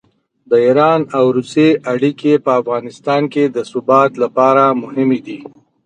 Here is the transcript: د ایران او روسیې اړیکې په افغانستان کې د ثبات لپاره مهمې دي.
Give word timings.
د 0.49 0.51
ایران 0.65 1.01
او 1.17 1.25
روسیې 1.37 1.69
اړیکې 1.93 2.33
په 2.45 2.51
افغانستان 2.61 3.21
کې 3.33 3.43
د 3.55 3.57
ثبات 3.71 4.11
لپاره 4.23 4.63
مهمې 4.83 5.19
دي. 5.27 5.39